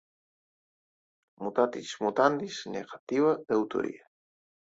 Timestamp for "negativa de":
2.79-3.59